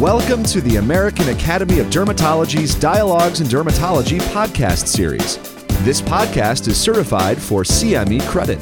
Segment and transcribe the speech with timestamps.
[0.00, 5.38] Welcome to the American Academy of Dermatology's Dialogues in Dermatology podcast series.
[5.84, 8.60] This podcast is certified for CME credit.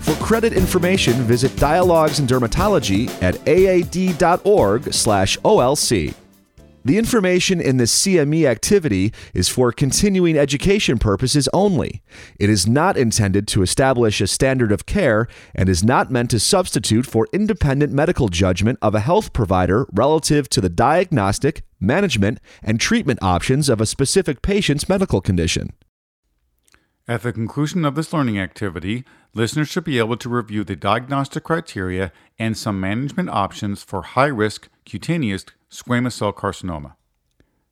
[0.00, 4.34] For credit information, visit Dialogues in Dermatology at aad.org/olc.
[6.86, 12.02] The information in the CME activity is for continuing education purposes only.
[12.38, 16.38] It is not intended to establish a standard of care and is not meant to
[16.38, 22.78] substitute for independent medical judgment of a health provider relative to the diagnostic, management, and
[22.78, 25.72] treatment options of a specific patient's medical condition.
[27.08, 31.44] At the conclusion of this learning activity, listeners should be able to review the diagnostic
[31.44, 36.94] criteria and some management options for high risk cutaneous squamous cell carcinoma.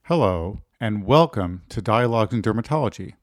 [0.05, 3.15] Hello, and welcome to Dialogues in Dermatology.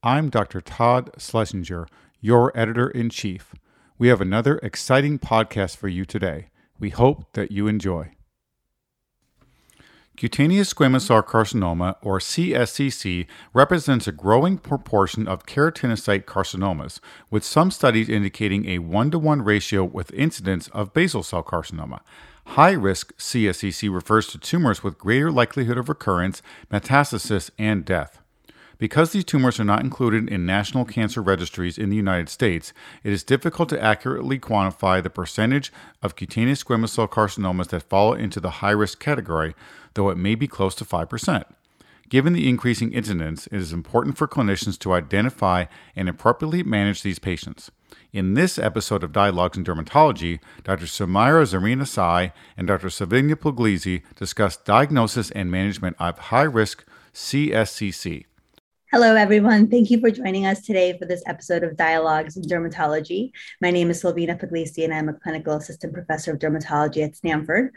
[0.00, 0.60] I'm Dr.
[0.60, 1.88] Todd Schlesinger,
[2.20, 3.52] your editor in chief.
[3.98, 6.50] We have another exciting podcast for you today.
[6.78, 8.12] We hope that you enjoy.
[10.16, 17.72] Cutaneous squamous cell carcinoma, or CSCC, represents a growing proportion of keratinocyte carcinomas, with some
[17.72, 22.00] studies indicating a 1 to 1 ratio with incidence of basal cell carcinoma.
[22.44, 28.20] High risk CSCC refers to tumors with greater likelihood of recurrence, metastasis, and death.
[28.76, 32.72] Because these tumors are not included in national cancer registries in the United States,
[33.04, 38.12] it is difficult to accurately quantify the percentage of cutaneous squamous cell carcinomas that fall
[38.12, 39.54] into the high risk category,
[39.94, 41.44] though it may be close to 5%.
[42.08, 47.18] Given the increasing incidence, it is important for clinicians to identify and appropriately manage these
[47.18, 47.70] patients.
[48.12, 50.86] In this episode of Dialogues in Dermatology, Dr.
[50.86, 52.88] Sumaira Zareen Aasi and Dr.
[52.88, 56.84] Silvina Pugliese discuss diagnosis and management of high risk
[57.14, 58.26] CSCC.
[58.90, 59.68] Hello, everyone.
[59.68, 63.30] Thank you for joining us today for this episode of Dialogues in Dermatology.
[63.62, 67.72] My name is Silvina Pugliese, and I'm a clinical assistant professor of dermatology at Stanford.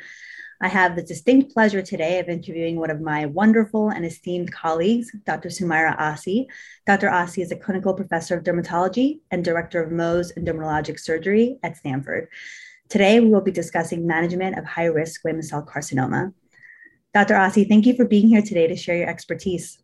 [0.61, 5.12] I have the distinct pleasure today of interviewing one of my wonderful and esteemed colleagues,
[5.25, 5.50] Dr.
[5.50, 6.45] Sumaira Aasi.
[6.88, 7.09] Dr.
[7.09, 11.75] Aasi is a clinical professor of dermatology and director of Mohs and dermatologic surgery at
[11.75, 12.29] Stanford.
[12.88, 16.34] Today, we will be discussing management of high risk squamous cell carcinoma.
[17.13, 17.34] Dr.
[17.34, 19.79] Aasi, thank you for being here today to share your expertise.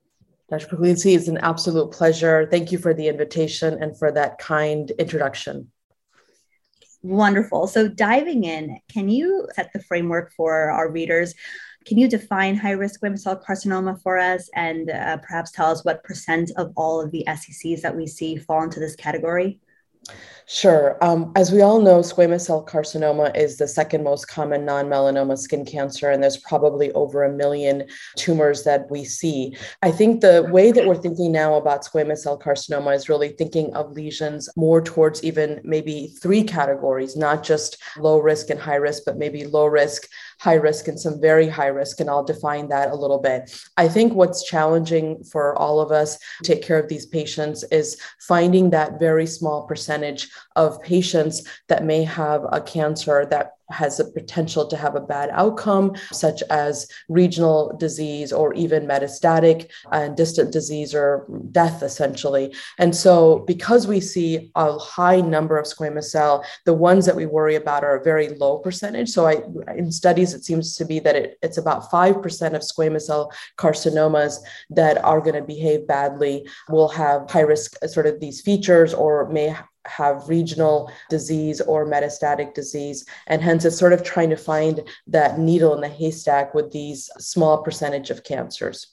[0.49, 0.67] Dr.
[0.67, 2.47] Pugliese, it's an absolute pleasure.
[2.49, 5.69] Thank you for the invitation and for that kind introduction.
[7.03, 7.67] Wonderful.
[7.67, 11.33] So, diving in, can you set the framework for our readers?
[11.85, 15.83] Can you define high risk squamous cell carcinoma for us and uh, perhaps tell us
[15.83, 19.59] what percent of all of the SCCs that we see fall into this category?
[20.47, 20.97] Sure.
[21.01, 25.37] Um, as we all know, squamous cell carcinoma is the second most common non melanoma
[25.37, 29.55] skin cancer, and there's probably over a million tumors that we see.
[29.81, 33.73] I think the way that we're thinking now about squamous cell carcinoma is really thinking
[33.73, 39.03] of lesions more towards even maybe three categories, not just low risk and high risk,
[39.05, 40.07] but maybe low risk,
[40.41, 41.99] high risk, and some very high risk.
[41.99, 43.55] And I'll define that a little bit.
[43.77, 47.97] I think what's challenging for all of us to take care of these patients is
[48.19, 54.05] finding that very small percentage of patients that may have a cancer that has the
[54.05, 60.51] potential to have a bad outcome, such as regional disease or even metastatic and distant
[60.51, 62.53] disease or death, essentially.
[62.77, 67.25] And so, because we see a high number of squamous cell, the ones that we
[67.25, 69.09] worry about are a very low percentage.
[69.09, 69.41] So, I,
[69.75, 74.37] in studies, it seems to be that it, it's about 5% of squamous cell carcinomas
[74.69, 78.93] that are going to behave badly will have high risk, uh, sort of these features,
[78.93, 79.55] or may
[79.85, 83.05] have regional disease or metastatic disease.
[83.27, 87.09] And hence, it's sort of trying to find that needle in the haystack with these
[87.17, 88.87] small percentage of cancers.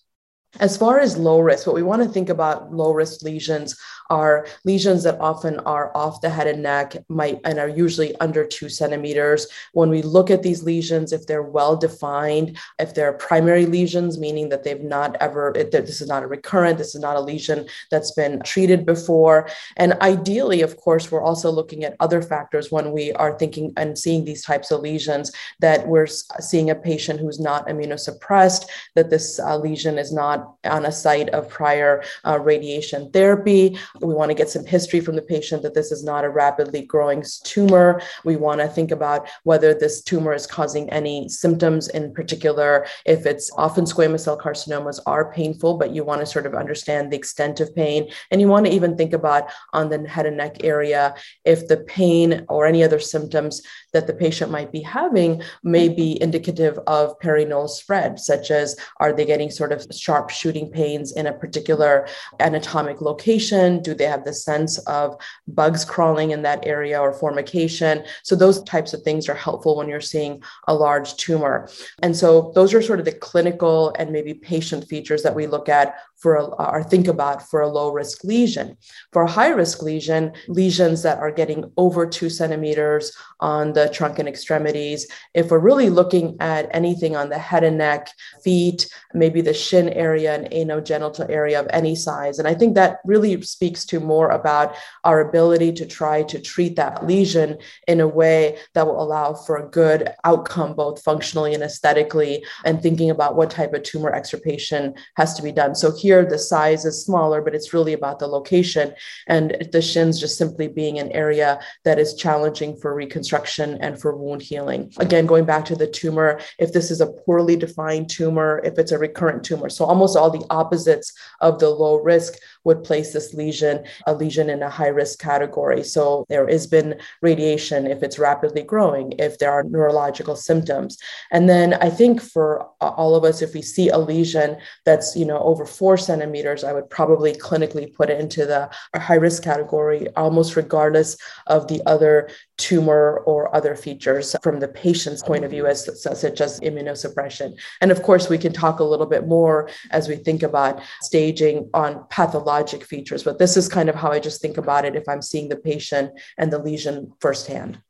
[0.61, 3.77] As far as low risk, what we want to think about low risk lesions
[4.11, 8.47] are lesions that often are off the head and neck might and are usually under
[8.47, 9.47] two centimeters.
[9.75, 14.49] When we look at these lesions, if they're well defined, if they're primary lesions, meaning
[14.49, 18.13] that they've not ever, this is not a recurrent, this is not a lesion that's
[18.13, 19.51] been treated before.
[19.77, 23.99] And ideally, of course, we're also looking at other factors when we are thinking and
[23.99, 28.65] seeing these types of lesions that we're seeing a patient who's not immunosuppressed,
[28.95, 33.79] that this uh, lesion is not on a site of prior uh, radiation therapy.
[34.01, 36.83] We want to get some history from the patient that this is not a rapidly
[36.83, 38.01] growing tumor.
[38.25, 42.87] We want to think about whether this tumor is causing any symptoms in particular.
[43.07, 47.11] If it's often squamous cell carcinomas are painful, but you want to sort of understand
[47.11, 48.11] the extent of pain.
[48.31, 51.15] And you want to even think about on the head and neck area
[51.45, 53.63] if the pain or any other symptoms
[53.93, 59.13] that the patient might be having may be indicative of perineal spread, such as are
[59.13, 62.09] they getting sort of sharp shooting pains in a particular
[62.41, 63.83] anatomic location?
[63.83, 65.17] Do they have the sense of
[65.47, 68.05] bugs crawling in that area or formication?
[68.23, 71.69] So, those types of things are helpful when you're seeing a large tumor.
[72.03, 75.69] And so, those are sort of the clinical and maybe patient features that we look
[75.69, 78.77] at for a, or think about for a low risk lesion.
[79.13, 84.19] For a high risk lesion, lesions that are getting over two centimeters on the trunk
[84.19, 88.11] and extremities, if we're really looking at anything on the head and neck,
[88.43, 92.39] feet, maybe the shin area and anogenital area of any size.
[92.39, 94.75] And I think that really speaks to more about
[95.05, 99.57] our ability to try to treat that lesion in a way that will allow for
[99.57, 104.95] a good outcome, both functionally and aesthetically, and thinking about what type of tumor extirpation
[105.17, 105.75] has to be done.
[105.75, 108.95] So here here the size is smaller, but it's really about the location.
[109.27, 114.17] And the shins just simply being an area that is challenging for reconstruction and for
[114.17, 114.91] wound healing.
[114.97, 118.93] Again, going back to the tumor, if this is a poorly defined tumor, if it's
[118.93, 119.69] a recurrent tumor.
[119.69, 122.33] So almost all the opposites of the low risk
[122.65, 125.83] would place this lesion, a lesion in a high risk category.
[125.85, 130.97] So there has been radiation if it's rapidly growing, if there are neurological symptoms.
[131.31, 134.57] And then I think for all of us, if we see a lesion
[134.87, 139.17] that's, you know, over four centimeters, I would probably clinically put it into the high
[139.17, 141.17] risk category, almost regardless
[141.47, 146.41] of the other tumor or other features from the patient's point of view, as such
[146.41, 147.59] as immunosuppression.
[147.81, 151.69] And of course, we can talk a little bit more as we think about staging
[151.75, 155.09] on pathologic features, but this is kind of how I just think about it if
[155.09, 157.81] I'm seeing the patient and the lesion firsthand.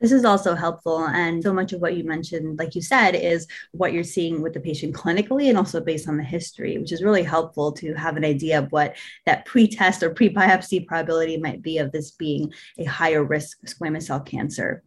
[0.00, 1.06] This is also helpful.
[1.06, 4.52] And so much of what you mentioned, like you said, is what you're seeing with
[4.52, 8.16] the patient clinically and also based on the history, which is really helpful to have
[8.16, 12.10] an idea of what that pre test or pre biopsy probability might be of this
[12.10, 14.82] being a higher risk squamous cell cancer.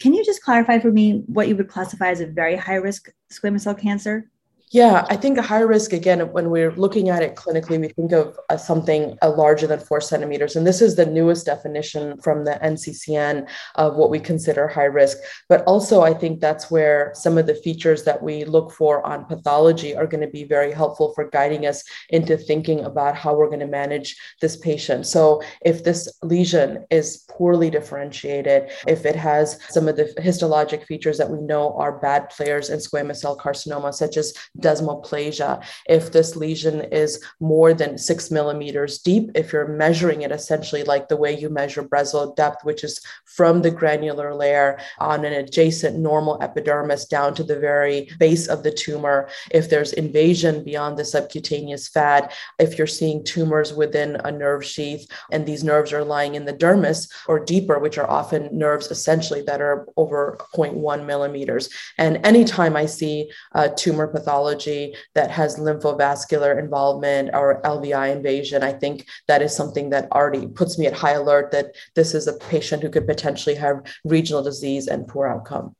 [0.00, 3.08] Can you just clarify for me what you would classify as a very high risk
[3.32, 4.31] squamous cell cancer?
[4.72, 8.12] Yeah, I think a high risk, again, when we're looking at it clinically, we think
[8.12, 10.56] of uh, something uh, larger than four centimeters.
[10.56, 15.18] And this is the newest definition from the NCCN of what we consider high risk.
[15.46, 19.26] But also, I think that's where some of the features that we look for on
[19.26, 23.48] pathology are going to be very helpful for guiding us into thinking about how we're
[23.48, 25.06] going to manage this patient.
[25.06, 31.18] So, if this lesion is poorly differentiated, if it has some of the histologic features
[31.18, 35.62] that we know are bad players in squamous cell carcinoma, such as desmoplasia.
[35.86, 41.08] If this lesion is more than six millimeters deep, if you're measuring it essentially like
[41.08, 45.98] the way you measure Breslow depth, which is from the granular layer on an adjacent
[45.98, 51.04] normal epidermis down to the very base of the tumor, if there's invasion beyond the
[51.04, 56.34] subcutaneous fat, if you're seeing tumors within a nerve sheath and these nerves are lying
[56.34, 61.68] in the dermis or deeper, which are often nerves essentially that are over 0.1 millimeters.
[61.98, 68.62] And anytime I see a tumor pathology, pathology that has lymphovascular involvement or LVI invasion,
[68.62, 72.26] I think that is something that already puts me at high alert that this is
[72.26, 75.74] a patient who could potentially have regional disease and poor outcome.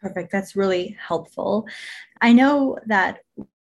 [0.00, 0.32] Perfect.
[0.32, 1.66] That's really helpful.
[2.20, 3.20] I know that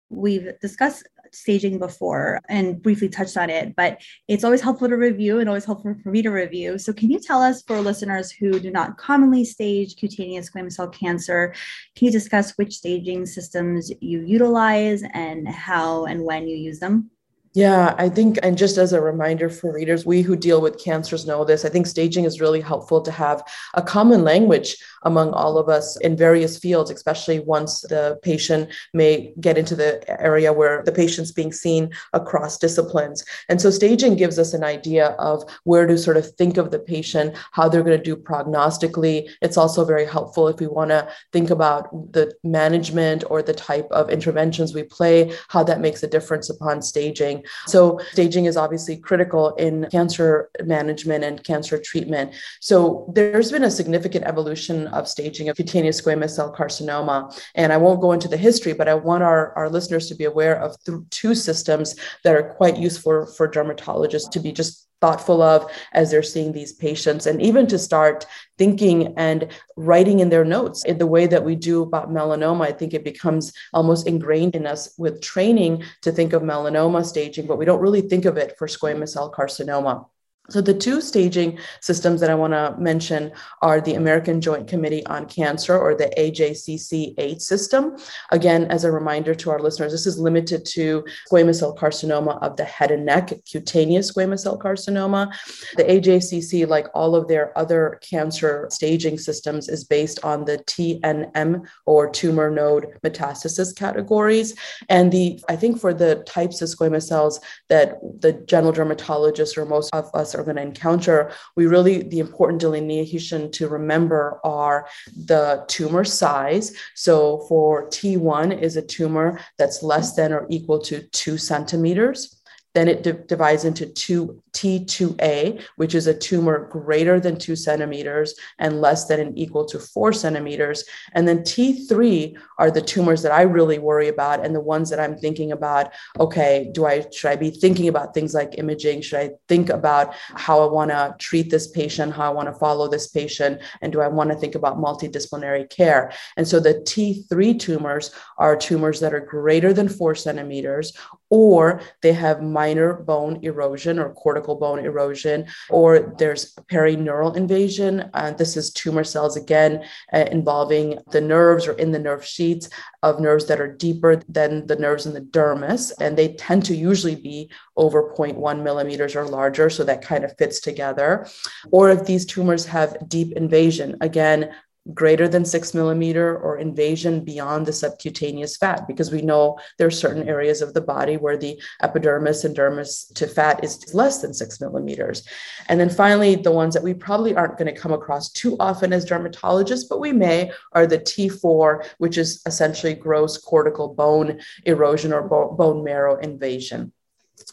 [0.10, 5.40] we've discussed staging before and briefly touched on it, but it's always helpful to review
[5.40, 6.78] and always helpful for me to review.
[6.78, 10.90] So, can you tell us for listeners who do not commonly stage cutaneous squamous cell
[10.90, 11.54] cancer,
[11.96, 17.12] can you discuss which staging systems you utilize and how and when you use them?
[17.54, 21.26] Yeah, I think, and just as a reminder for readers, we who deal with cancers
[21.26, 21.66] know this.
[21.66, 23.44] I think staging is really helpful to have
[23.74, 29.34] a common language among all of us in various fields, especially once the patient may
[29.42, 33.26] get into the area where the patient's being seen across disciplines.
[33.50, 36.80] And so staging gives us an idea of where to sort of think of the
[36.80, 39.30] patient, how they're going to do prognostically.
[39.42, 43.88] It's also very helpful if we want to think about the management or the type
[43.92, 47.41] of interventions we play, how that makes a difference upon staging.
[47.68, 52.34] So staging is obviously critical in cancer management and cancer treatment.
[52.60, 57.40] So there's been a significant evolution of staging of cutaneous squamous cell carcinoma.
[57.56, 60.26] And I won't go into the history, but I want our, our listeners to be
[60.26, 65.42] aware of th- two systems that are quite useful for dermatologists to be just thoughtful
[65.42, 68.26] of as they're seeing these patients and even to start
[68.58, 70.86] thinking and writing in their notes.
[70.86, 74.66] In the way that we do about melanoma i think it becomes almost ingrained in
[74.68, 78.58] us with training to think of melanoma staging but we don't really think of it
[78.58, 80.06] for squamous cell carcinoma
[80.52, 83.32] So, the two staging systems that I want to mention
[83.62, 87.96] are the American Joint Committee on Cancer or the AJCC 8 system.
[88.32, 92.58] Again, as a reminder to our listeners, this is limited to squamous cell carcinoma of
[92.58, 95.34] the head and neck, cutaneous squamous cell carcinoma.
[95.78, 101.66] The AJCC, like all of their other cancer staging systems, is based on the TNM
[101.86, 104.54] or tumor node metastasis categories.
[104.90, 107.40] And the I think for the types of squamous cells
[107.70, 112.20] that the general dermatologists or most of us are going to encounter, we really, the
[112.20, 116.76] important delineation to remember are the tumor size.
[116.96, 122.42] So for T1 is a tumor that's less than or equal to two centimeters.
[122.74, 128.36] Then it d- divides into two T2A, which is a tumor greater than two centimeters
[128.60, 130.84] and less than and equal to four centimeters.
[131.14, 135.00] And then T3 are the tumors that I really worry about and the ones that
[135.00, 135.94] I'm thinking about.
[136.20, 139.02] Okay, do I should I be thinking about things like imaging?
[139.02, 142.60] Should I think about how I want to treat this patient, how I want to
[142.60, 146.12] follow this patient, and do I want to think about multidisciplinary care?
[146.38, 150.94] And so the T3 tumors are tumors that are greater than four centimeters,
[151.30, 158.10] or they have minor bone erosion or cortical cortical bone erosion, or there's perineural invasion.
[158.14, 159.84] Uh, this is tumor cells, again,
[160.14, 162.70] uh, involving the nerves or in the nerve sheaths
[163.04, 165.92] of nerves that are deeper than the nerves in the dermis.
[166.00, 169.70] And they tend to usually be over 0.1 millimeters or larger.
[169.70, 171.28] So that kind of fits together.
[171.72, 174.52] Or if these tumors have deep invasion, again,
[174.94, 179.92] greater than six millimeter or invasion beyond the subcutaneous fat because we know there are
[179.92, 184.34] certain areas of the body where the epidermis and dermis to fat is less than
[184.34, 185.24] six millimeters.
[185.68, 188.92] And then finally, the ones that we probably aren't going to come across too often
[188.92, 195.14] as dermatologists, but we may, are the T4, which is essentially gross cortical bone erosion
[195.14, 196.92] or bone marrow invasion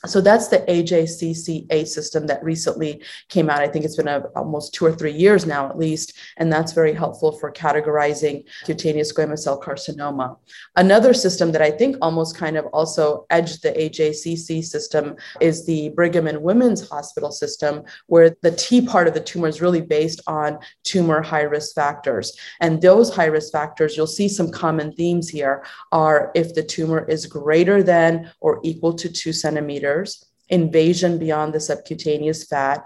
[0.07, 3.61] so that's the AJCC8 system that recently came out.
[3.61, 6.73] I think it's been a, almost two or three years now, at least, and that's
[6.73, 10.37] very helpful for categorizing cutaneous squamous cell carcinoma.
[10.76, 15.90] Another system that I think almost kind of also edged the AJCC system is the
[15.90, 20.21] Brigham and Women's Hospital system, where the T part of the tumor is really based
[20.26, 22.37] on tumor high risk factors.
[22.61, 27.04] And those high risk factors, you'll see some common themes here, are if the tumor
[27.09, 32.85] is greater than or equal to two centimeters centimeters, invasion beyond the subcutaneous fat,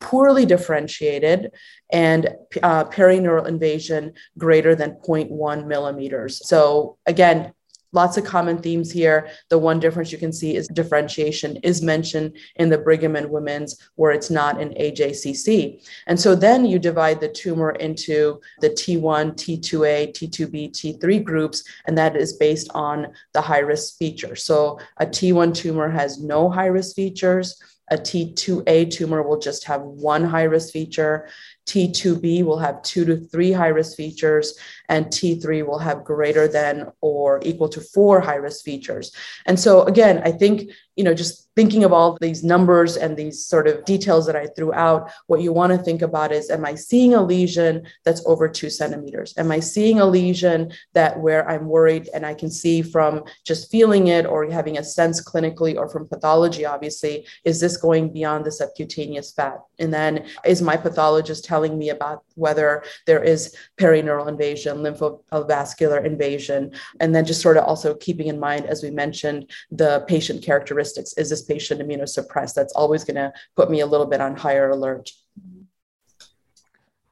[0.00, 1.50] poorly differentiated,
[1.90, 2.28] and
[2.62, 6.46] uh, perineural invasion greater than 0.1 millimeters.
[6.46, 7.52] So, again,
[7.96, 9.28] lots of common themes here.
[9.48, 13.76] The one difference you can see is differentiation is mentioned in the Brigham and Women's
[13.96, 15.82] where it's not in AJCC.
[16.06, 21.96] And so then you divide the tumor into the T1, T2A, T2B, T3 groups, and
[21.96, 24.36] that is based on the high risk feature.
[24.36, 27.58] So a T1 tumor has no high risk features.
[27.90, 31.28] A T2A tumor will just have one high risk feature.
[31.66, 36.90] T2B will have two to three high risk features, and T3 will have greater than
[37.00, 39.12] or equal to four high risk features.
[39.46, 43.44] And so, again, I think, you know, just thinking of all these numbers and these
[43.44, 46.64] sort of details that I threw out, what you want to think about is Am
[46.64, 49.34] I seeing a lesion that's over two centimeters?
[49.36, 53.70] Am I seeing a lesion that where I'm worried and I can see from just
[53.70, 58.44] feeling it or having a sense clinically or from pathology, obviously, is this going beyond
[58.44, 59.58] the subcutaneous fat?
[59.78, 66.72] And then is my pathologist telling me about whether there is perineural invasion, lymphovascular invasion,
[67.00, 70.85] and then just sort of also keeping in mind, as we mentioned, the patient characteristics.
[70.94, 72.54] Is this patient immunosuppressed?
[72.54, 75.10] That's always going to put me a little bit on higher alert.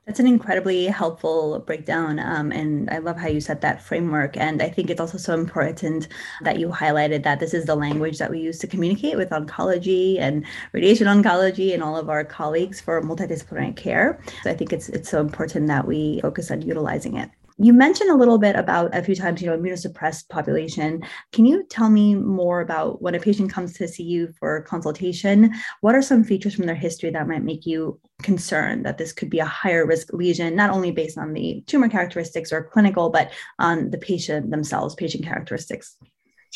[0.06, 2.18] That's an incredibly helpful breakdown.
[2.18, 4.36] Um, and I love how you set that framework.
[4.36, 6.08] And I think it's also so important
[6.42, 10.18] that you highlighted that this is the language that we use to communicate with oncology
[10.20, 14.20] and radiation oncology and all of our colleagues for multidisciplinary care.
[14.42, 17.30] So I think it's it's so important that we focus on utilizing it.
[17.56, 21.04] You mentioned a little bit about a few times, you know, immunosuppressed population.
[21.32, 25.54] Can you tell me more about when a patient comes to see you for consultation?
[25.80, 29.30] What are some features from their history that might make you concerned that this could
[29.30, 33.30] be a higher risk lesion, not only based on the tumor characteristics or clinical, but
[33.61, 35.96] on the patient themselves, patient characteristics?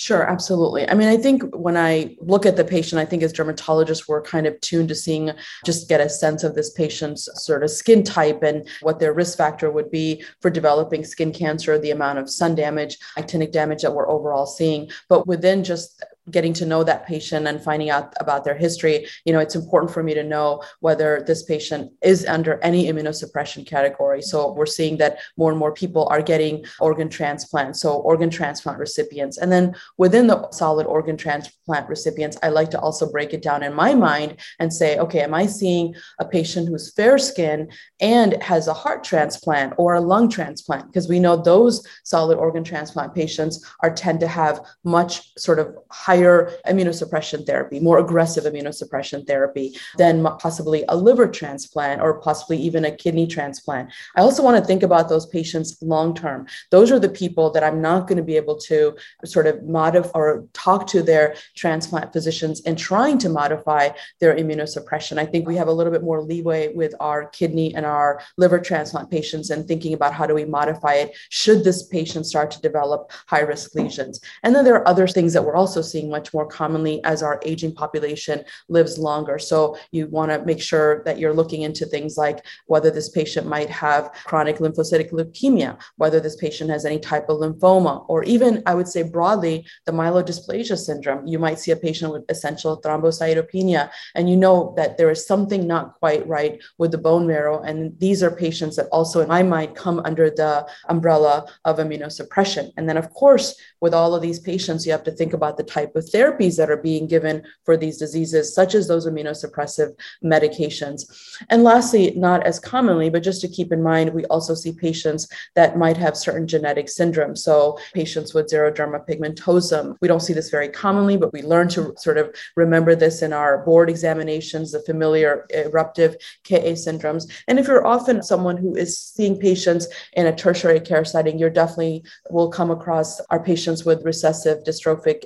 [0.00, 0.88] Sure, absolutely.
[0.88, 4.22] I mean, I think when I look at the patient, I think as dermatologists, we're
[4.22, 5.32] kind of tuned to seeing,
[5.64, 9.36] just get a sense of this patient's sort of skin type and what their risk
[9.36, 13.92] factor would be for developing skin cancer, the amount of sun damage, actinic damage that
[13.92, 14.88] we're overall seeing.
[15.08, 19.32] But within just getting to know that patient and finding out about their history, you
[19.32, 24.22] know, it's important for me to know whether this patient is under any immunosuppression category.
[24.22, 28.78] So we're seeing that more and more people are getting organ transplants, so organ transplant
[28.78, 29.38] recipients.
[29.38, 33.62] And then within the solid organ transplant recipients, I like to also break it down
[33.62, 37.70] in my mind and say, okay, am I seeing a patient who's fair skin
[38.00, 40.86] and has a heart transplant or a lung transplant?
[40.86, 45.76] Because we know those solid organ transplant patients are tend to have much sort of
[46.18, 52.84] higher immunosuppression therapy, more aggressive immunosuppression therapy than possibly a liver transplant or possibly even
[52.84, 53.90] a kidney transplant.
[54.16, 56.46] I also want to think about those patients long term.
[56.70, 60.10] Those are the people that I'm not going to be able to sort of modify
[60.14, 65.18] or talk to their transplant physicians and trying to modify their immunosuppression.
[65.18, 68.58] I think we have a little bit more leeway with our kidney and our liver
[68.58, 72.60] transplant patients and thinking about how do we modify it should this patient start to
[72.60, 74.20] develop high risk lesions.
[74.42, 77.40] And then there are other things that we're also seeing much more commonly as our
[77.44, 79.38] aging population lives longer.
[79.38, 83.46] So you want to make sure that you're looking into things like whether this patient
[83.46, 88.62] might have chronic lymphocytic leukemia, whether this patient has any type of lymphoma, or even
[88.66, 91.26] I would say broadly the myelodysplasia syndrome.
[91.26, 95.66] You might see a patient with essential thrombocytopenia, and you know that there is something
[95.66, 97.60] not quite right with the bone marrow.
[97.62, 102.72] And these are patients that also, in my mind, come under the umbrella of immunosuppression.
[102.76, 105.62] And then, of course, with all of these patients, you have to think about the
[105.62, 109.92] type of therapies that are being given for these diseases, such as those immunosuppressive
[110.24, 111.04] medications.
[111.48, 115.28] And lastly, not as commonly, but just to keep in mind, we also see patients
[115.54, 117.38] that might have certain genetic syndromes.
[117.38, 121.94] So, patients with xeroderma pigmentosum, we don't see this very commonly, but we learn to
[121.96, 126.16] sort of remember this in our board examinations, the familial eruptive
[126.48, 127.30] KA syndromes.
[127.46, 131.50] And if you're often someone who is seeing patients in a tertiary care setting, you're
[131.50, 135.22] definitely will come across our patients with recessive dystrophic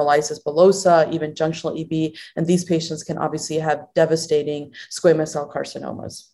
[0.00, 6.28] epidermolysis bullosa, even junctional EB, and these patients can obviously have devastating squamous cell carcinomas.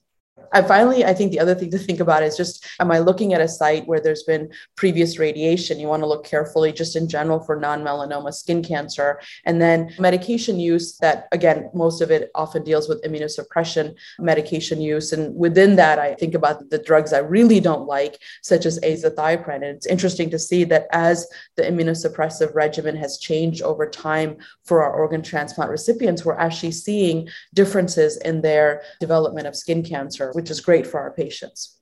[0.52, 3.32] And finally, I think the other thing to think about is just am I looking
[3.32, 5.80] at a site where there's been previous radiation?
[5.80, 9.20] You want to look carefully, just in general, for non melanoma skin cancer.
[9.44, 15.12] And then medication use that, again, most of it often deals with immunosuppression medication use.
[15.12, 19.56] And within that, I think about the drugs I really don't like, such as azathioprine.
[19.56, 21.26] And it's interesting to see that as
[21.56, 27.28] the immunosuppressive regimen has changed over time for our organ transplant recipients, we're actually seeing
[27.54, 31.78] differences in their development of skin cancer which is great for our patients.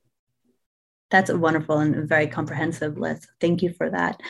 [1.10, 3.26] That's a wonderful and very comprehensive list.
[3.40, 4.20] Thank you for that.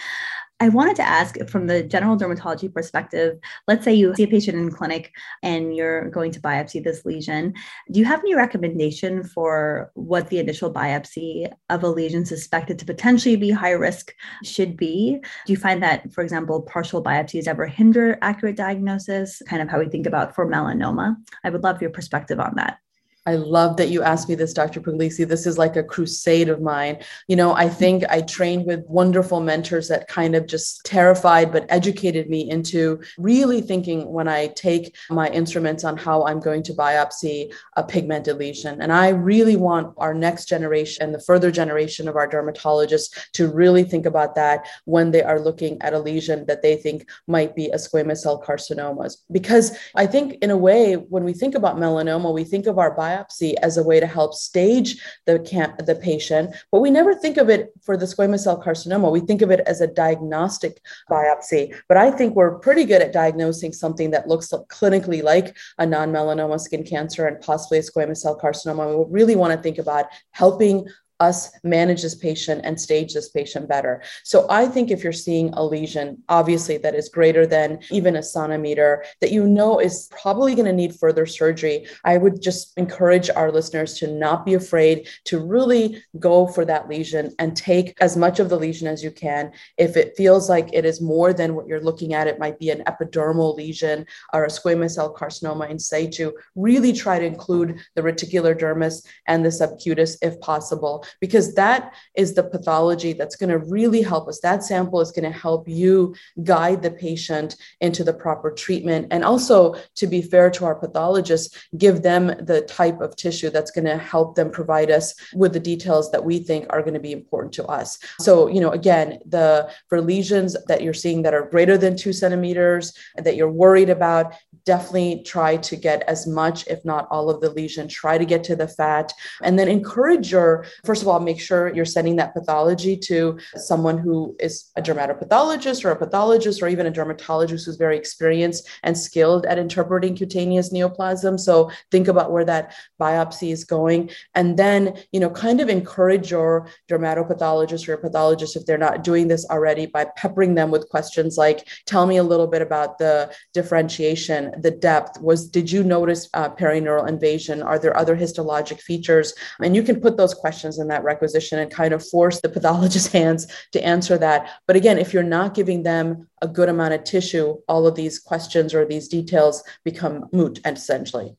[0.60, 3.38] I wanted to ask from the general dermatology perspective,
[3.68, 5.12] let's say you see a patient in clinic
[5.42, 7.52] and you're going to biopsy this lesion.
[7.92, 12.86] Do you have any recommendation for what the initial biopsy of a lesion suspected to
[12.86, 15.20] potentially be high risk should be?
[15.44, 19.80] Do you find that, for example, partial biopsies ever hinder accurate diagnosis, kind of how
[19.80, 21.16] we think about for melanoma?
[21.44, 22.78] I would love your perspective on that.
[23.26, 24.80] I love that you asked me this, Dr.
[24.80, 25.26] Pugliese.
[25.26, 26.98] This is like a crusade of mine.
[27.26, 31.64] You know, I think I trained with wonderful mentors that kind of just terrified but
[31.70, 36.74] educated me into really thinking when I take my instruments on how I'm going to
[36.74, 38.82] biopsy a pigmented lesion.
[38.82, 43.50] And I really want our next generation and the further generation of our dermatologists to
[43.50, 47.56] really think about that when they are looking at a lesion that they think might
[47.56, 49.16] be a squamous cell carcinomas.
[49.32, 52.94] Because I think, in a way, when we think about melanoma, we think of our
[52.94, 55.38] biopsy biopsy as a way to help stage the,
[55.86, 59.10] the patient, but we never think of it for the squamous cell carcinoma.
[59.10, 61.74] We think of it as a diagnostic biopsy.
[61.88, 66.12] But I think we're pretty good at diagnosing something that looks clinically like a non
[66.12, 69.06] melanoma skin cancer and possibly a squamous cell carcinoma.
[69.06, 70.86] We really want to think about helping
[71.20, 74.02] us manage this patient and stage this patient better.
[74.24, 78.22] So I think if you're seeing a lesion, obviously that is greater than even a
[78.22, 83.30] centimeter that you know is probably going to need further surgery, I would just encourage
[83.30, 88.16] our listeners to not be afraid to really go for that lesion and take as
[88.16, 89.52] much of the lesion as you can.
[89.78, 92.70] If it feels like it is more than what you're looking at, it might be
[92.70, 96.32] an epidermal lesion or a squamous cell carcinoma in situ.
[96.54, 102.34] Really try to include the reticular dermis and the subcutis if possible because that is
[102.34, 104.40] the pathology that's going to really help us.
[104.40, 109.08] That sample is going to help you guide the patient into the proper treatment.
[109.10, 113.70] And also, to be fair to our pathologists, give them the type of tissue that's
[113.70, 117.00] going to help them provide us with the details that we think are going to
[117.00, 117.98] be important to us.
[118.20, 122.12] So, you know, again, the for lesions that you're seeing that are greater than two
[122.12, 127.40] centimeters that you're worried about, definitely try to get as much, if not all of
[127.40, 131.08] the lesion, try to get to the fat, and then encourage your, for first of
[131.08, 135.96] all, make sure you're sending that pathology to someone who is a dermatopathologist or a
[135.96, 141.36] pathologist or even a dermatologist who's very experienced and skilled at interpreting cutaneous neoplasm.
[141.36, 144.10] So think about where that biopsy is going.
[144.36, 149.02] And then, you know, kind of encourage your dermatopathologist or your pathologist, if they're not
[149.02, 152.98] doing this already, by peppering them with questions like, tell me a little bit about
[152.98, 155.20] the differentiation, the depth.
[155.20, 157.64] Was did you notice uh, perineural invasion?
[157.64, 159.34] Are there other histologic features?
[159.60, 163.12] And you can put those questions in that requisition and kind of force the pathologist's
[163.12, 164.48] hands to answer that.
[164.66, 168.18] But again, if you're not giving them a good amount of tissue, all of these
[168.18, 171.36] questions or these details become moot and essentially.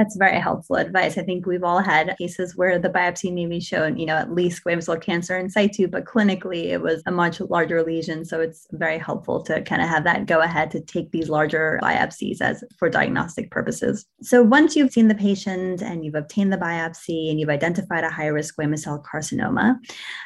[0.00, 1.18] That's very helpful advice.
[1.18, 4.64] I think we've all had cases where the biopsy maybe showed, you know, at least
[4.64, 8.24] squamous cell cancer in situ, but clinically it was a much larger lesion.
[8.24, 11.78] So it's very helpful to kind of have that go ahead to take these larger
[11.82, 14.06] biopsies as for diagnostic purposes.
[14.22, 18.08] So once you've seen the patient and you've obtained the biopsy and you've identified a
[18.08, 19.76] high risk squamous cell carcinoma,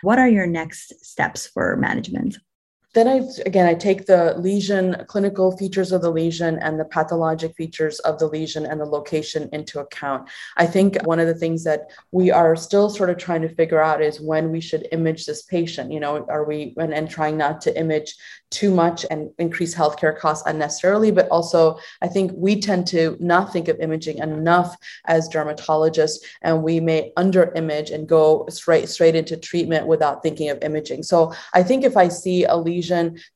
[0.02, 2.36] what are your next steps for management?
[2.94, 7.56] Then I again I take the lesion clinical features of the lesion and the pathologic
[7.56, 10.28] features of the lesion and the location into account.
[10.56, 13.82] I think one of the things that we are still sort of trying to figure
[13.82, 15.90] out is when we should image this patient.
[15.90, 18.14] You know, are we and, and trying not to image
[18.50, 23.52] too much and increase healthcare costs unnecessarily, but also I think we tend to not
[23.52, 24.76] think of imaging enough
[25.06, 30.50] as dermatologists, and we may under image and go straight straight into treatment without thinking
[30.50, 31.02] of imaging.
[31.02, 32.83] So I think if I see a lesion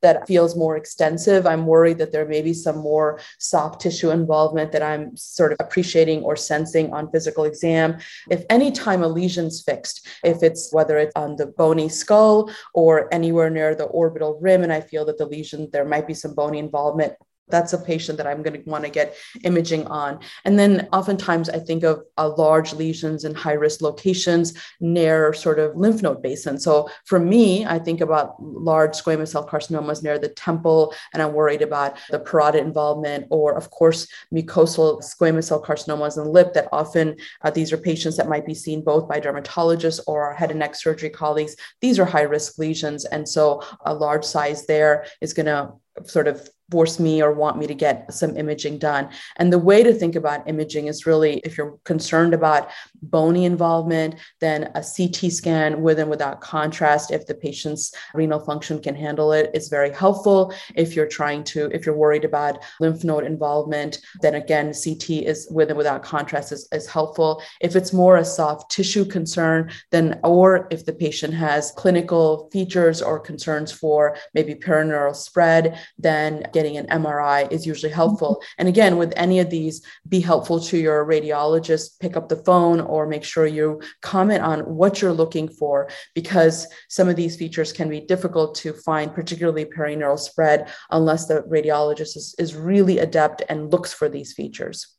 [0.02, 4.72] that feels more extensive, I'm worried that there may be some more soft tissue involvement
[4.72, 7.98] that I'm sort of appreciating or sensing on physical exam.
[8.30, 13.12] If any time a lesion's fixed, if it's whether it's on the bony skull or
[13.12, 16.34] anywhere near the orbital rim, and I feel that the lesion, there might be some
[16.34, 17.14] bony involvement,
[17.50, 20.20] that's a patient that I'm going to want to get imaging on.
[20.44, 25.58] And then oftentimes I think of uh, large lesions in high risk locations near sort
[25.58, 26.58] of lymph node basin.
[26.58, 31.32] So for me, I think about large squamous cell carcinomas near the temple, and I'm
[31.32, 36.52] worried about the parotid involvement, or of course, mucosal squamous cell carcinomas in the lip
[36.54, 40.50] that often uh, these are patients that might be seen both by dermatologists or head
[40.50, 41.56] and neck surgery colleagues.
[41.80, 43.04] These are high risk lesions.
[43.04, 45.72] And so a large size there is going to
[46.04, 49.08] sort of force me or want me to get some imaging done.
[49.36, 52.70] And the way to think about imaging is really if you're concerned about
[53.02, 58.80] bony involvement, then a CT scan with and without contrast, if the patient's renal function
[58.80, 60.52] can handle it, is very helpful.
[60.74, 65.48] If you're trying to, if you're worried about lymph node involvement, then again, CT is
[65.50, 67.42] with and without contrast is, is helpful.
[67.60, 73.00] If it's more a soft tissue concern, then, or if the patient has clinical features
[73.00, 78.42] or concerns for maybe perineural spread, then getting an MRI is usually helpful.
[78.58, 79.76] And again, with any of these,
[80.08, 84.60] be helpful to your radiologist, pick up the phone or make sure you comment on
[84.80, 89.64] what you're looking for because some of these features can be difficult to find, particularly
[89.64, 94.96] perineural spread, unless the radiologist is, is really adept and looks for these features.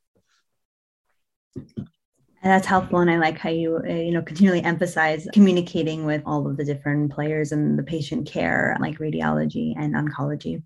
[2.42, 6.22] And that's helpful, and I like how you uh, you know continually emphasize communicating with
[6.26, 10.64] all of the different players in the patient care, like radiology and oncology.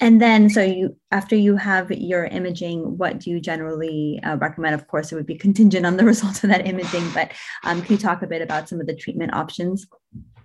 [0.00, 4.74] And then, so you after you have your imaging, what do you generally uh, recommend?
[4.74, 7.92] Of course, it would be contingent on the results of that imaging, but um, can
[7.92, 9.86] you talk a bit about some of the treatment options?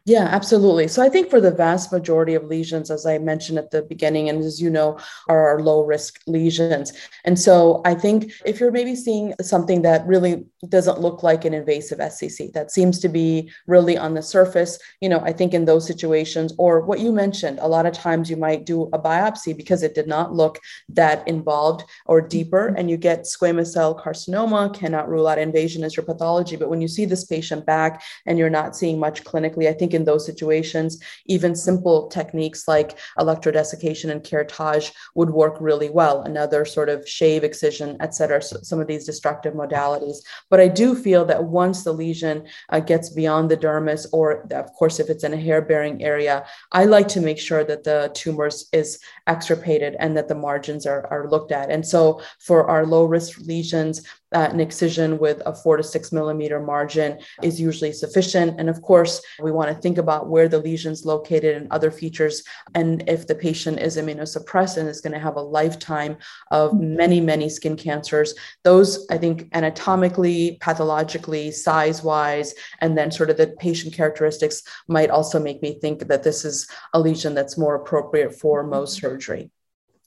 [0.10, 0.88] Yeah, absolutely.
[0.88, 4.28] So I think for the vast majority of lesions, as I mentioned at the beginning,
[4.28, 6.94] and as you know, are our low risk lesions.
[7.26, 11.54] And so I think if you're maybe seeing something that really doesn't look like an
[11.54, 15.66] invasive SCC, that seems to be really on the surface, you know, I think in
[15.66, 19.56] those situations, or what you mentioned, a lot of times you might do a biopsy
[19.56, 20.58] because it did not look
[20.90, 25.96] that involved or deeper, and you get squamous cell carcinoma, cannot rule out invasion as
[25.96, 26.56] your pathology.
[26.56, 29.99] But when you see this patient back and you're not seeing much clinically, I think
[30.00, 30.92] in those situations,
[31.36, 32.90] even simple techniques like
[33.24, 36.16] electrodesiccation and curettage would work really well.
[36.32, 40.18] Another sort of shave, excision, et cetera, so some of these destructive modalities.
[40.52, 42.38] But I do feel that once the lesion
[42.74, 44.26] uh, gets beyond the dermis, or
[44.64, 46.36] of course, if it's in a hair bearing area,
[46.80, 48.90] I like to make sure that the tumors is
[49.34, 51.68] extirpated and that the margins are, are looked at.
[51.76, 53.96] And so for our low risk lesions,
[54.38, 58.50] uh, an excision with a four to six millimeter margin is usually sufficient.
[58.60, 59.14] And of course,
[59.46, 62.44] we want to think about where the lesion's located and other features.
[62.76, 66.18] And if the patient is immunosuppressed and is going to have a lifetime
[66.52, 66.96] of mm-hmm.
[66.96, 73.38] many, many skin cancers, those I think anatomically, pathologically, size wise, and then sort of
[73.38, 77.76] the patient characteristics might also make me think that this is a lesion that's more
[77.76, 78.74] appropriate for mm-hmm.
[78.74, 79.52] Mohs surgery.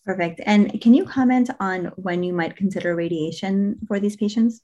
[0.05, 0.41] Perfect.
[0.45, 4.61] And can you comment on when you might consider radiation for these patients?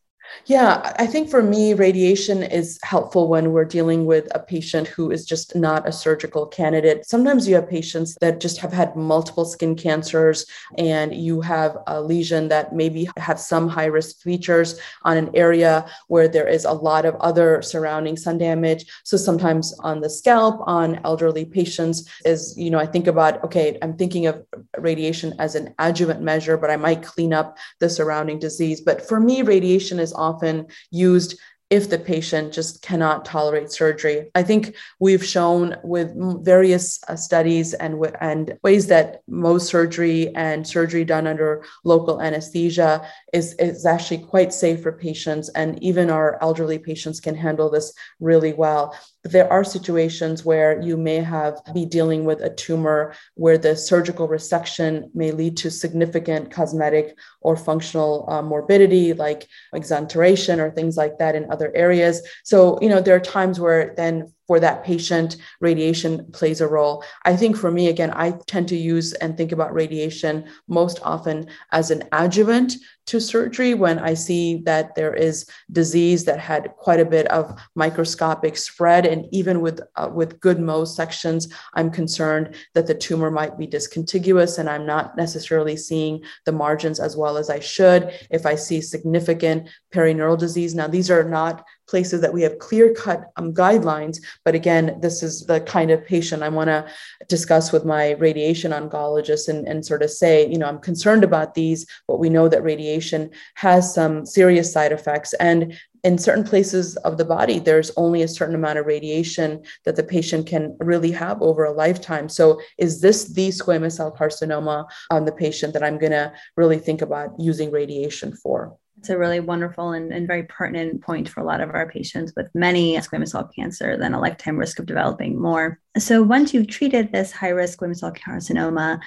[0.47, 5.11] Yeah, I think for me, radiation is helpful when we're dealing with a patient who
[5.11, 7.07] is just not a surgical candidate.
[7.07, 10.47] Sometimes you have patients that just have had multiple skin cancers
[10.79, 15.87] and you have a lesion that maybe have some high risk features on an area
[16.09, 18.87] where there is a lot of other surrounding sun damage.
[19.05, 23.79] So sometimes on the scalp, on elderly patients, is, you know, I think about, okay,
[23.83, 24.45] I'm thinking of
[24.79, 28.81] radiation as an adjuvant measure, but I might clean up the surrounding disease.
[28.81, 31.39] But for me, radiation is often used
[31.71, 34.31] if the patient just cannot tolerate surgery.
[34.35, 40.67] I think we've shown with various uh, studies and, and ways that Mohs surgery and
[40.67, 45.51] surgery done under local anesthesia is, is actually quite safe for patients.
[45.51, 48.97] And even our elderly patients can handle this really well.
[49.25, 54.29] There are situations where you may have be dealing with a tumor where the surgical
[54.29, 61.19] resection may lead to significant cosmetic or functional uh, morbidity like exenteration or things like
[61.19, 62.23] that in other areas.
[62.45, 67.05] So, you know, there are times where then for that patient, radiation plays a role.
[67.25, 71.49] I think for me, again, I tend to use and think about radiation most often
[71.71, 72.73] as an adjuvant
[73.09, 77.59] to surgery when I see that there is disease that had quite a bit of
[77.75, 79.07] microscopic spread.
[79.07, 83.67] And even with, uh, with good Mohs sections, I'm concerned that the tumor might be
[83.67, 88.13] discontiguous and I'm not necessarily seeing the margins as well as I should.
[88.31, 92.93] If I see significant perineural disease, now these are not places that we have clear
[92.95, 94.19] cut um, guidelines.
[94.45, 96.87] But again, this is the kind of patient I want to
[97.29, 101.55] discuss with my radiation oncologist and, and sort of say, you know, I'm concerned about
[101.55, 105.33] these, but we know that radiation has some serious side effects.
[105.35, 109.97] And in certain places of the body, there's only a certain amount of radiation that
[109.97, 112.29] the patient can really have over a lifetime.
[112.29, 116.79] So, is this the squamous cell carcinoma on the patient that I'm going to really
[116.79, 118.77] think about using radiation for?
[118.99, 122.33] It's a really wonderful and, and very pertinent point for a lot of our patients
[122.37, 125.79] with many squamous cell cancer than a lifetime risk of developing more.
[125.97, 129.01] So, once you've treated this high risk squamous cell carcinoma,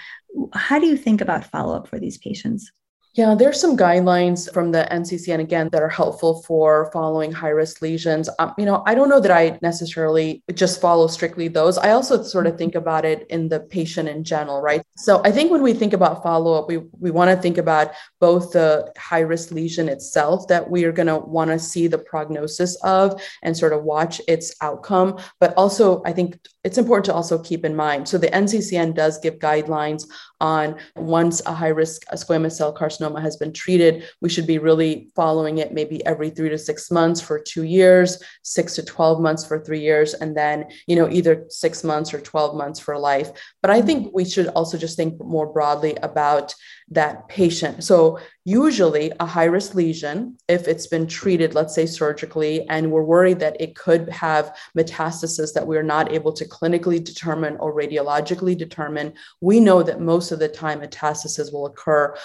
[0.54, 2.72] how do you think about follow up for these patients?
[3.14, 7.82] Yeah, there's some guidelines from the NCCN again that are helpful for following high risk
[7.82, 8.30] lesions.
[8.40, 11.78] Um, you know, I don't know that I necessarily just follow strictly those.
[11.78, 14.82] I also sort of think about it in the patient in general, right?
[14.96, 17.92] So I think when we think about follow up, we, we want to think about
[18.22, 21.98] both the high risk lesion itself that we are going to want to see the
[21.98, 25.20] prognosis of and sort of watch its outcome.
[25.42, 28.08] But also, I think it's important to also keep in mind.
[28.08, 30.06] So the NCCN does give guidelines
[30.42, 35.10] on once a high risk squamous cell carcinoma has been treated, we should be really
[35.16, 39.46] following it maybe every three to six months for two years, six to 12 months
[39.46, 43.32] for three years, and then, you know, either six months or 12 months for life.
[43.62, 46.54] But I think we should also just think more broadly about
[46.90, 47.84] that patient.
[47.84, 53.04] So, usually, a high risk lesion, if it's been treated, let's say surgically, and we're
[53.04, 58.58] worried that it could have metastasis that we're not able to clinically determine or radiologically
[58.58, 62.16] determine, we know that most of the time metastasis will occur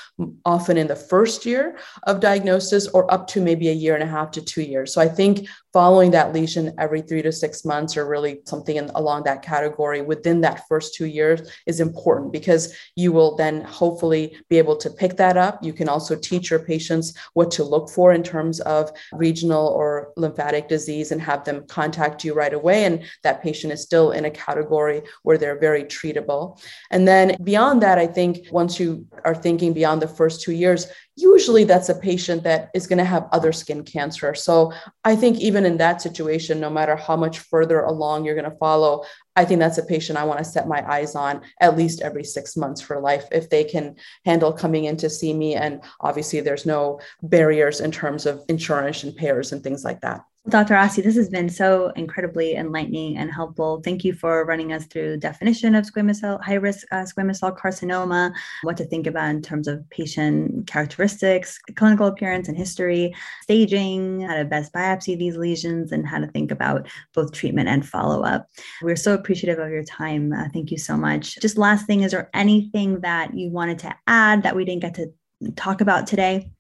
[0.45, 4.07] often in the first year of diagnosis or up to maybe a year and a
[4.07, 4.93] half to two years.
[4.93, 8.89] So, I think following that lesion every three to six months or really something in,
[8.95, 14.39] along that category within that first two years is important because you will then hopefully
[14.49, 15.63] be able to pick that up.
[15.63, 20.13] You can also teach your patients what to look for in terms of regional or
[20.17, 22.85] lymphatic disease and have them contact you right away.
[22.85, 26.61] And that patient is still in a category where they're very treatable.
[26.91, 30.87] And then beyond that, I think once you are thinking beyond the first two years,
[31.17, 34.35] usually that's a patient that is going to have other skin cancer.
[34.35, 38.51] So I think even in that situation, no matter how much further along you're going
[38.51, 41.77] to follow, I think that's a patient I want to set my eyes on at
[41.77, 45.55] least every six months for life if they can handle coming in to see me.
[45.55, 50.23] And obviously, there's no barriers in terms of insurance and payers and things like that.
[50.49, 50.75] Dr.
[50.75, 53.81] Aasi, this has been so incredibly enlightening and helpful.
[53.83, 57.53] Thank you for running us through definition of squamous cell, high risk uh, squamous cell
[57.53, 58.33] carcinoma,
[58.63, 64.37] what to think about in terms of patient characteristics, clinical appearance and history, staging, how
[64.37, 68.49] to best biopsy these lesions, and how to think about both treatment and follow up.
[68.83, 70.33] We're so appreciative of your time.
[70.33, 71.41] Uh, thank you so much.
[71.41, 74.95] Just last thing, is there anything that you wanted to add that we didn't get
[74.95, 75.13] to
[75.57, 76.53] talk about today?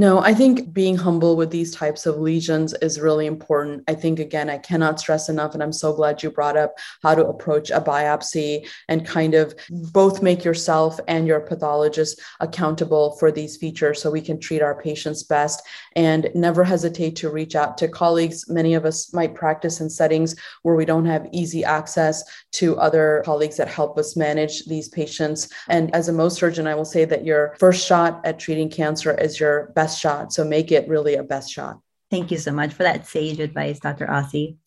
[0.00, 3.82] No, I think being humble with these types of lesions is really important.
[3.88, 7.16] I think, again, I cannot stress enough, and I'm so glad you brought up how
[7.16, 9.56] to approach a biopsy and kind of
[9.92, 14.80] both make yourself and your pathologist accountable for these features so we can treat our
[14.80, 15.62] patients best
[15.96, 18.48] and never hesitate to reach out to colleagues.
[18.48, 23.22] Many of us might practice in settings where we don't have easy access to other
[23.24, 25.48] colleagues that help us manage these patients.
[25.68, 29.12] And as a Mohs surgeon, I will say that your first shot at treating cancer
[29.18, 30.32] is your best best shot.
[30.34, 31.80] So make it really a best shot.
[32.10, 34.06] Thank you so much for that sage advice, Dr.
[34.06, 34.58] Aasi.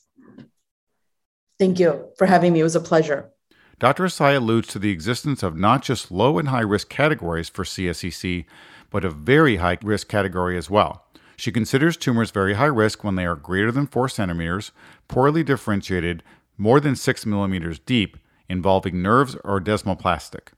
[1.60, 2.62] Thank you for having me.
[2.62, 3.30] It was a pleasure.
[3.78, 4.06] Dr.
[4.06, 8.46] Aasi alludes to the existence of not just low and high risk categories for CSCC,
[8.90, 11.06] but a very high risk category as well.
[11.36, 14.72] She considers tumors very high risk when they are greater than 4 centimeters,
[15.08, 16.24] poorly differentiated,
[16.58, 18.18] more than 6 millimeters deep,
[18.50, 20.50] involving nerves or desmoplastic.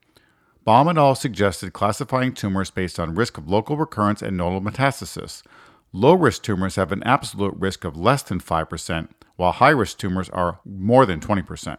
[0.65, 1.13] Baum et al.
[1.13, 5.43] suggested classifying tumors based on risk of local recurrence and nodal metastasis.
[5.91, 10.29] Low risk tumors have an absolute risk of less than 5%, while high risk tumors
[10.29, 11.77] are more than 20%.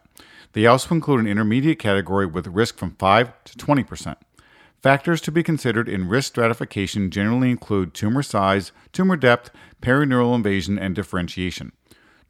[0.52, 4.16] They also include an intermediate category with risk from 5 to 20%.
[4.82, 10.78] Factors to be considered in risk stratification generally include tumor size, tumor depth, perineural invasion,
[10.78, 11.72] and differentiation.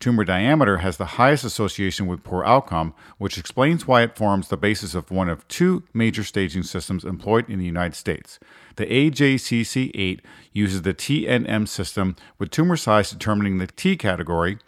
[0.04, 4.56] Tumor diameter has the highest association with poor outcome, which explains why it forms the
[4.58, 8.38] basis of one of two major staging systems employed in the United States.
[8.76, 10.20] The AJCC 8
[10.52, 14.58] uses the TNM system, with tumor size determining the T category.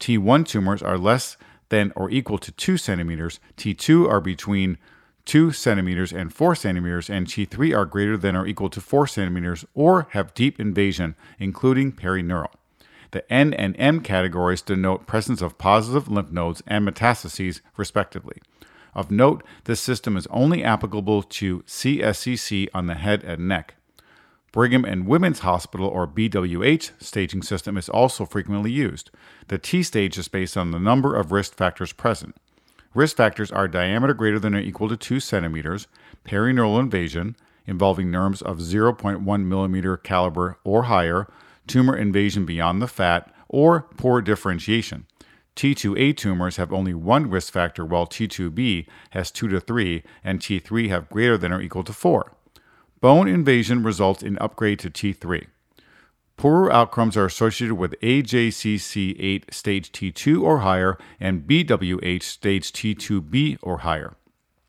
[0.00, 1.36] T1 tumors are less
[1.68, 4.78] than or equal to 2 centimeters, T2 are between
[5.26, 9.66] 2 centimeters and 4 centimeters, and T3 are greater than or equal to 4 centimeters
[9.74, 12.57] or have deep invasion, including perineural.
[13.10, 18.38] The N and M categories denote presence of positive lymph nodes and metastases, respectively.
[18.94, 23.74] Of note, this system is only applicable to CSCC on the head and neck.
[24.50, 29.10] Brigham and Women's Hospital, or BWH, staging system is also frequently used.
[29.48, 32.34] The T stage is based on the number of risk factors present.
[32.94, 35.86] Risk factors are diameter greater than or equal to 2 centimeters,
[36.24, 41.28] perineural invasion, involving nerves of 0.1 millimeter caliber or higher,
[41.68, 45.06] tumor invasion beyond the fat, or poor differentiation.
[45.54, 50.88] T2A tumors have only one risk factor, while T2B has 2 to 3, and T3
[50.88, 52.32] have greater than or equal to 4.
[53.00, 55.46] Bone invasion results in upgrade to T3.
[56.36, 63.78] Poorer outcomes are associated with AJCC8 stage T2 or higher and BWH stage T2B or
[63.78, 64.14] higher.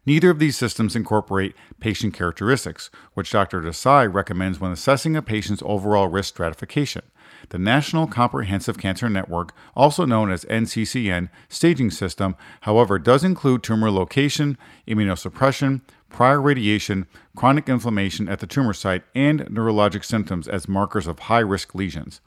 [0.10, 3.62] Neither of these systems incorporate patient characteristics, which Dr.
[3.62, 7.04] Aasi recommends when assessing a patient's overall risk stratification.
[7.50, 13.92] The National Comprehensive Cancer Network, also known as NCCN staging system, however, does include tumor
[13.92, 21.06] location, immunosuppression, prior radiation, chronic inflammation at the tumor site, and neurologic symptoms as markers
[21.06, 22.20] of high risk lesions.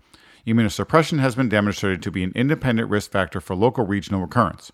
[0.46, 4.70] Immunosuppression has been demonstrated to be an independent risk factor for local regional recurrence.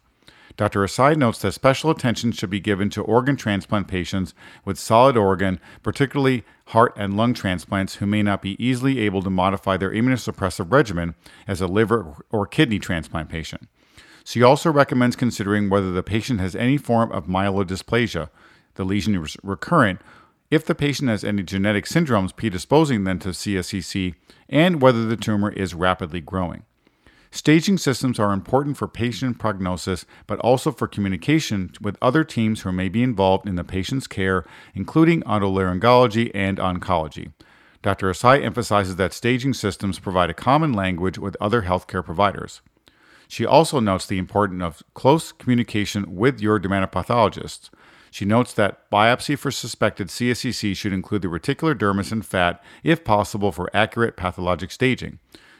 [0.58, 0.80] Dr.
[0.80, 5.60] Aasi notes that special attention should be given to organ transplant patients with solid organ,
[5.84, 10.72] particularly heart and lung transplants, who may not be easily able to modify their immunosuppressive
[10.72, 11.14] regimen
[11.46, 13.68] as a liver or kidney transplant patient.
[14.24, 18.28] She also recommends considering whether the patient has any form of myelodysplasia,
[18.74, 20.00] the lesion is recurrent,
[20.50, 24.16] if the patient has any genetic syndromes predisposing them to CSCC,
[24.48, 26.64] and whether the tumor is rapidly growing.
[27.30, 32.72] Staging systems are important for patient prognosis, but also for communication with other teams who
[32.72, 37.32] may be involved in the patient's care, including otolaryngology and oncology.
[37.82, 38.10] Dr.
[38.10, 42.60] Aasi emphasizes that staging systems provide a common language with other healthcare providers.
[43.28, 47.68] She also notes the importance of close communication with your dermatopathologists.
[48.10, 53.04] She notes that biopsy for suspected CSCC should include the reticular dermis and fat, if
[53.04, 55.18] possible, for accurate pathologic staging.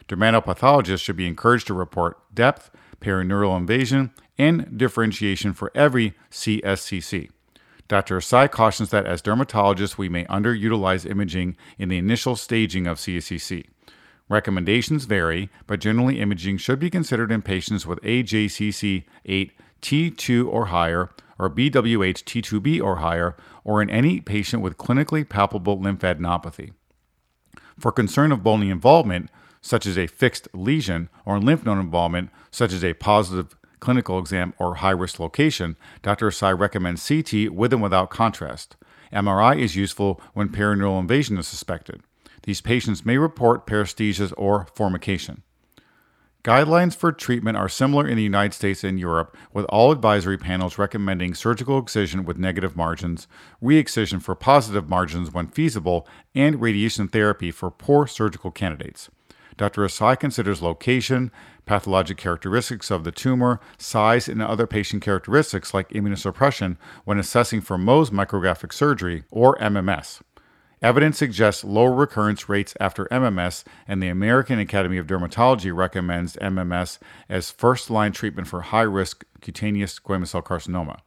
[0.09, 7.29] Dermatopathologists should be encouraged to report depth, perineural invasion, and differentiation for every CSCC.
[7.87, 8.17] Dr.
[8.17, 13.65] Aasi cautions that as dermatologists, we may underutilize imaging in the initial staging of CSCC.
[14.27, 20.65] Recommendations vary, but generally imaging should be considered in patients with AJCC 8 T2 or
[20.67, 26.73] higher, or BWH T2B or higher, or in any patient with clinically palpable lymphadenopathy.
[27.79, 29.29] For concern of bony involvement,
[29.61, 34.53] such as a fixed lesion, or lymph node involvement, such as a positive clinical exam
[34.59, 36.29] or high risk location, Dr.
[36.29, 38.75] Aasi recommends CT with and without contrast.
[39.11, 42.01] MRI is useful when perineural invasion is suspected.
[42.43, 45.43] These patients may report paresthesias or formication.
[46.43, 50.77] Guidelines for treatment are similar in the United States and Europe, with all advisory panels
[50.77, 53.27] recommending surgical excision with negative margins,
[53.59, 59.09] re excision for positive margins when feasible, and radiation therapy for poor surgical candidates.
[59.59, 59.83] Dr.
[59.83, 61.31] Aasi considers location,
[61.65, 67.77] pathologic characteristics of the tumor, size, and other patient characteristics like immunosuppression when assessing for
[67.77, 70.21] Mohs micrographic surgery, or MMS.
[70.81, 76.97] Evidence suggests lower recurrence rates after MMS, and the American Academy of Dermatology recommends MMS
[77.27, 81.01] as first line treatment for high risk cutaneous squamous cell carcinoma.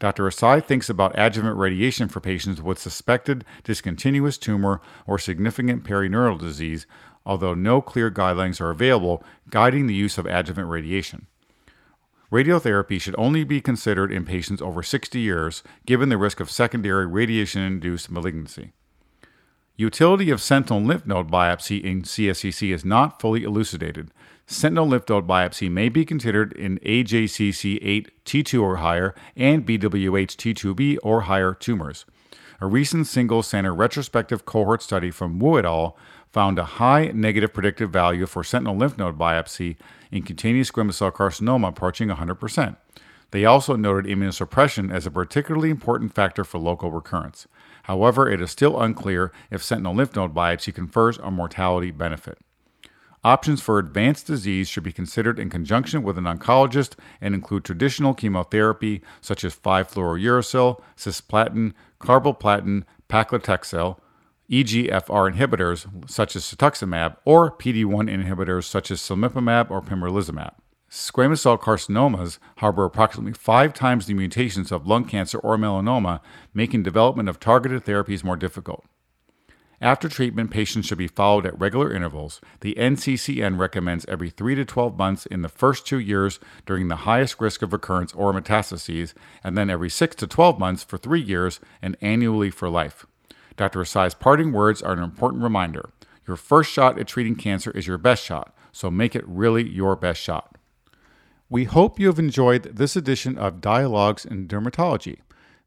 [0.00, 0.24] Dr.
[0.24, 6.86] Aasi thinks about adjuvant radiation for patients with suspected discontinuous tumor or significant perineural disease,
[7.26, 11.26] although no clear guidelines are available guiding the use of adjuvant radiation.
[12.32, 17.06] Radiotherapy should only be considered in patients over 60 years, given the risk of secondary
[17.06, 18.72] radiation induced malignancy.
[19.76, 24.10] Utility of sentinel lymph node biopsy in CSCC is not fully elucidated.
[24.52, 30.34] Sentinel lymph node biopsy may be considered in AJCC 8 T2 or higher and BWH
[30.34, 32.04] T2b or higher tumors.
[32.60, 35.96] A recent single center retrospective cohort study from Wu et al.
[36.32, 39.76] found a high negative predictive value for sentinel lymph node biopsy
[40.10, 42.76] in cutaneous squamous cell carcinoma approaching 100%.
[43.30, 47.46] They also noted immunosuppression as a particularly important factor for local recurrence.
[47.84, 52.38] However, it is still unclear if sentinel lymph node biopsy confers a mortality benefit.
[53.22, 58.14] Options for advanced disease should be considered in conjunction with an oncologist and include traditional
[58.14, 63.98] chemotherapy such as 5-fluorouracil, cisplatin, carboplatin, paclitaxel,
[64.50, 70.54] EGFR inhibitors such as cetuximab, or PD-1 inhibitors such as cemiplimab or pembrolizumab.
[70.90, 76.20] Squamous cell carcinomas harbor approximately five times the mutations of lung cancer or melanoma,
[76.54, 78.84] making development of targeted therapies more difficult.
[79.82, 82.42] After treatment, patients should be followed at regular intervals.
[82.60, 86.96] The NCCN recommends every 3 to 12 months in the first two years during the
[86.96, 91.20] highest risk of recurrence or metastases, and then every 6 to 12 months for three
[91.22, 93.06] years and annually for life.
[93.56, 93.80] Dr.
[93.80, 95.88] Aasi's parting words are an important reminder.
[96.26, 99.96] Your first shot at treating cancer is your best shot, so make it really your
[99.96, 100.58] best shot.
[101.48, 105.20] We hope you have enjoyed this edition of Dialogues in Dermatology.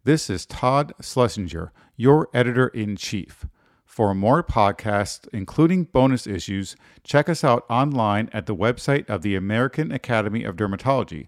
[0.04, 3.46] This is Todd Schlesinger, your editor in chief.
[3.94, 9.36] For more podcasts, including bonus issues, check us out online at the website of the
[9.36, 11.28] American Academy of Dermatology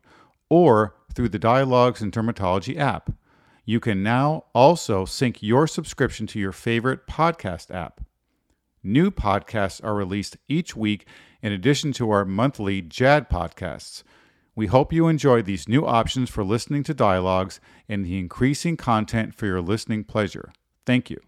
[0.50, 3.12] or through the Dialogues in Dermatology app.
[3.66, 8.02] You can now also sync your subscription to your favorite podcast app.
[8.82, 11.06] New podcasts are released each week
[11.44, 14.02] in addition to our monthly JAAD podcasts.
[14.56, 19.36] We hope you enjoy these new options for listening to dialogues and the increasing content
[19.36, 20.52] for your listening pleasure.
[20.84, 21.20] Thank you.